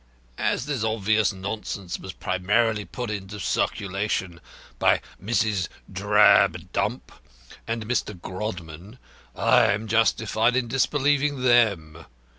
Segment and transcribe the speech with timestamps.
[0.39, 4.41] As this obvious nonsense was primarily put in circulation
[4.79, 5.67] by Mrs.
[5.93, 7.11] Drabdump
[7.67, 8.19] and Mr.
[8.19, 8.97] Grodman,
[9.35, 12.05] I am justified in disbelieving them.